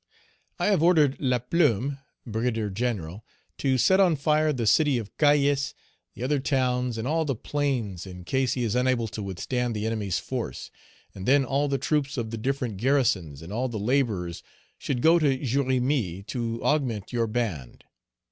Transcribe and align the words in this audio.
"I 0.57 0.65
have 0.65 0.81
ordered 0.81 1.17
Laplume, 1.19 1.99
Brigadier 2.25 2.71
General, 2.71 3.23
to 3.59 3.77
set 3.77 3.99
on 3.99 4.15
fire 4.15 4.51
the 4.51 4.65
City 4.65 4.97
of 4.97 5.15
Cayes, 5.19 5.75
the 6.15 6.23
other 6.23 6.39
towns, 6.39 6.97
and 6.97 7.07
all 7.07 7.23
the 7.23 7.35
plains, 7.35 8.07
in 8.07 8.23
case 8.23 8.53
he 8.53 8.63
is 8.63 8.73
unable 8.73 9.07
to 9.09 9.21
withstand 9.21 9.75
the 9.75 9.85
enemy's 9.85 10.17
force, 10.17 10.71
and 11.13 11.27
then 11.27 11.45
all 11.45 11.67
the 11.67 11.77
troops 11.77 12.17
of 12.17 12.31
the 12.31 12.37
different 12.39 12.77
garrisons, 12.77 13.43
and 13.43 13.53
all 13.53 13.69
the 13.69 13.77
laborers 13.77 14.41
should 14.79 15.03
go 15.03 15.19
to 15.19 15.37
Jérémie 15.37 16.25
to 16.25 16.59
augment 16.63 17.13
your 17.13 17.27
band. 17.27 17.83